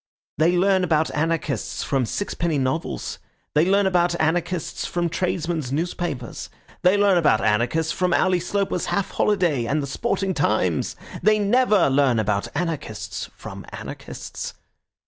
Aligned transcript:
They 0.39 0.57
learn 0.57 0.83
about 0.83 1.11
anarchists 1.13 1.83
from 1.83 2.07
sixpenny 2.07 2.57
novels; 2.57 3.19
they 3.53 3.67
learn 3.69 3.85
about 3.85 4.19
anarchists 4.19 4.83
from 4.87 5.09
tradesmen's 5.09 5.71
newspapers; 5.71 6.49
they 6.81 6.97
learn 6.97 7.19
about 7.19 7.39
anarchists 7.39 7.91
from 7.91 8.11
Ally 8.11 8.39
Sloper's 8.39 8.87
Half 8.87 9.11
Holiday 9.11 9.65
and 9.65 9.79
the 9.79 9.85
Sporting 9.85 10.33
Times. 10.33 10.95
They 11.21 11.37
never 11.37 11.87
learn 11.87 12.17
about 12.17 12.47
anarchists 12.55 13.29
from 13.37 13.63
anarchists. 13.71 14.55